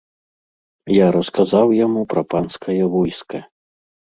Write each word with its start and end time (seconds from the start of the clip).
Я 0.93 1.07
расказаў 1.17 1.67
яму 1.85 2.01
пра 2.15 2.21
панскае 2.35 2.81
войска. 2.99 3.45